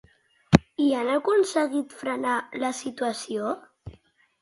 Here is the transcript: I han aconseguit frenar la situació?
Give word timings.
I 0.85 0.87
han 1.01 1.11
aconseguit 1.17 1.95
frenar 2.01 2.35
la 2.67 2.75
situació? 2.83 3.57